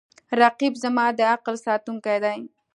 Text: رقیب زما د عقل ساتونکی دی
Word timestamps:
رقیب 0.39 0.73
زما 0.83 1.05
د 1.17 1.19
عقل 1.33 1.55
ساتونکی 1.65 2.17
دی 2.23 2.39